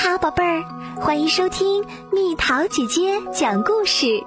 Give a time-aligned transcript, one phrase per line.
[0.00, 0.64] 好，宝贝儿，
[1.00, 4.24] 欢迎收听蜜桃姐姐讲故事。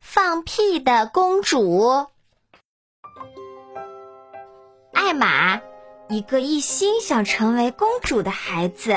[0.00, 2.06] 放屁的公主，
[4.94, 5.60] 艾玛，
[6.08, 8.96] 一个一心想成为公主的孩子，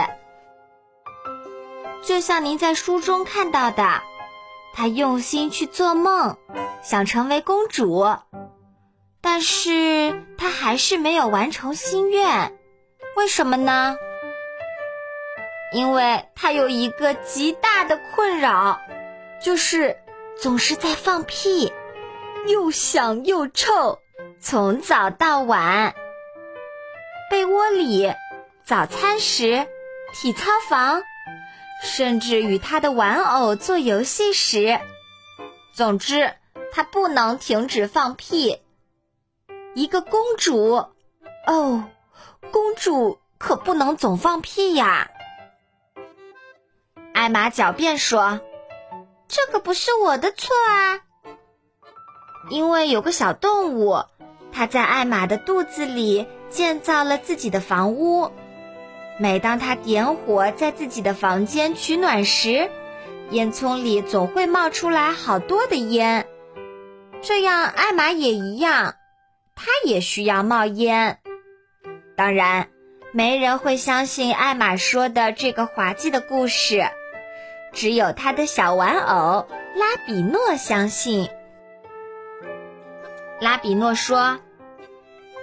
[2.02, 4.02] 就像您在书中看到的，
[4.74, 6.38] 她用心去做梦，
[6.82, 8.06] 想成为公主，
[9.20, 12.58] 但是她还是没有完成心愿。
[13.16, 13.98] 为什么呢？
[15.72, 18.80] 因为他有一个极大的困扰，
[19.42, 19.98] 就是
[20.38, 21.74] 总是在放屁，
[22.48, 24.00] 又响又臭，
[24.40, 25.96] 从早到晚。
[27.30, 28.14] 被窝里、
[28.64, 29.66] 早餐时、
[30.14, 31.02] 体操房，
[31.82, 34.80] 甚至与他的玩偶做游戏时，
[35.74, 36.34] 总之，
[36.72, 38.62] 他不能停止放屁。
[39.74, 40.86] 一个公主，
[41.48, 41.86] 哦。
[42.52, 45.10] 公主可不能总放屁呀！
[47.14, 48.42] 艾玛狡辩说
[49.28, 51.02] ：“这可不是我的错啊，
[52.50, 54.04] 因为有个小动物，
[54.52, 58.32] 它在艾玛的肚子里建造了自己的房屋。
[59.18, 62.70] 每当它点火在自己的房间取暖时，
[63.32, 66.28] 烟囱里总会冒出来好多的烟。
[67.22, 68.96] 这样，艾玛也一样，
[69.56, 71.20] 它也需要冒烟。”
[72.16, 72.70] 当然，
[73.12, 76.90] 没人会相信艾玛说的这个滑稽的故事，
[77.74, 81.30] 只有他的小玩偶拉比诺相信。
[83.42, 84.40] 拉比诺说：“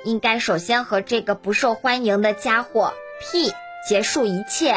[0.05, 3.53] 应该首先和这个不受欢迎的家伙 P
[3.87, 4.77] 结束一切。”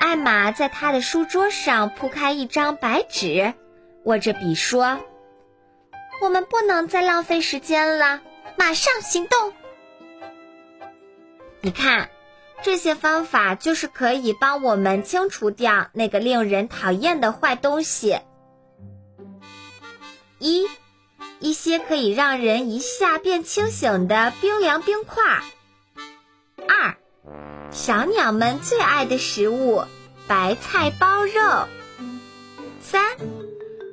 [0.00, 3.54] 艾玛在他的书桌上铺开一张白纸，
[4.04, 4.98] 握着笔说
[6.20, 8.20] ：“我们不能再浪费时间了，
[8.56, 9.52] 马上行动！”
[11.64, 12.10] 你看，
[12.62, 18.18] 这些方法就是可以帮我们清除掉那个令人讨厌的坏东西。
[20.38, 20.68] 一，
[21.40, 25.24] 一些可以让人一下变清醒的冰凉冰块。
[26.68, 26.96] 二，
[27.70, 29.84] 小鸟们最爱的食物——
[30.28, 31.66] 白菜包肉。
[32.82, 33.02] 三，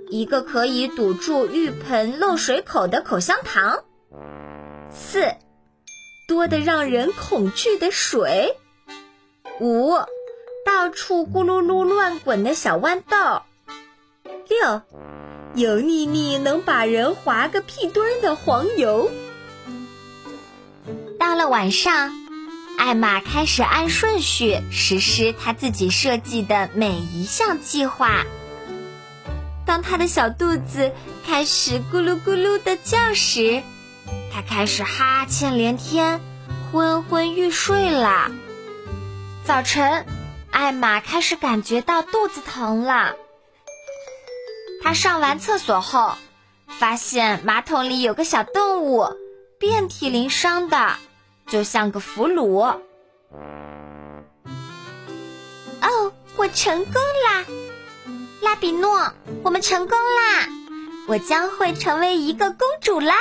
[0.09, 3.85] 一个可以堵住浴盆漏水口的口香糖。
[4.89, 5.33] 四。
[6.31, 8.55] 多的让人恐惧的水，
[9.59, 9.91] 五，
[10.65, 13.41] 到处咕噜噜乱滚的小豌豆，
[14.47, 14.81] 六，
[15.55, 19.11] 油腻腻能把人划个屁墩儿的黄油。
[21.19, 22.13] 到了晚上，
[22.77, 28.23] 艾玛开始按顺序实施她自己设计的每一项计划。
[29.65, 30.93] 当她的小肚子
[31.25, 33.63] 开始咕噜咕噜的叫时，
[34.33, 36.21] 他开始哈欠连天，
[36.71, 38.31] 昏昏欲睡了。
[39.43, 40.05] 早晨，
[40.51, 43.15] 艾玛开始感觉到肚子疼了。
[44.81, 46.15] 她上完厕所后，
[46.67, 49.05] 发现马桶里有个小动物，
[49.59, 50.95] 遍体鳞伤的，
[51.47, 52.79] 就像个俘虏。
[55.81, 57.45] 哦，我成功啦，
[58.41, 59.11] 拉比诺，
[59.43, 60.47] 我们成功啦！
[61.07, 63.15] 我将会成为一个公主啦！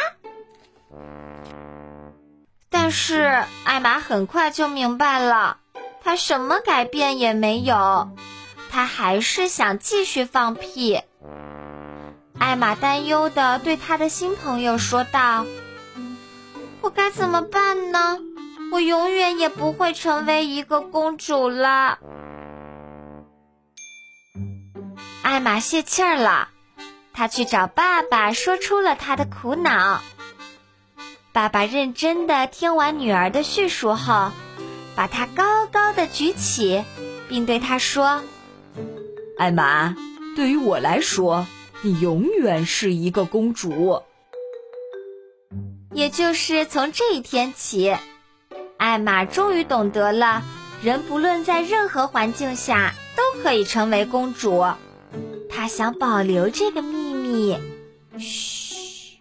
[2.69, 5.59] 但是艾玛很快就明白了，
[6.03, 8.11] 她什么改变也没有，
[8.71, 11.01] 她还是想继续放屁。
[12.39, 15.45] 艾玛担忧的对她的新朋友说道
[16.81, 18.19] ：“我该怎么办呢？
[18.73, 21.99] 我永远也不会成为一个公主了。”
[25.23, 26.49] 艾玛泄气儿了，
[27.13, 30.01] 她去找爸爸，说出了她的苦恼。
[31.33, 34.33] 爸爸认真的听完女儿的叙述后，
[34.97, 36.85] 把她高高的举起，
[37.29, 38.23] 并对她说
[39.39, 39.95] ：“艾玛，
[40.35, 41.47] 对于我来说，
[41.83, 44.03] 你永远是一个公主。”
[45.95, 47.97] 也就是从这一天起，
[48.77, 50.43] 艾玛终于懂得了，
[50.83, 54.65] 人不论在任何环境下都可以成为公主。
[55.49, 57.57] 她想保留这个秘密。
[58.19, 59.21] 嘘。